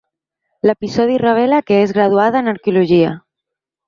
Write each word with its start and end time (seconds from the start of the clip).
L'episodi 0.69 1.19
revela 1.23 1.59
que 1.67 1.77
és 1.81 1.93
graduada 1.97 2.41
en 2.45 2.53
Arqueologia. 2.55 3.13